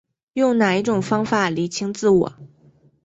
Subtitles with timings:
[0.33, 2.33] 用哪一种方法厘清自我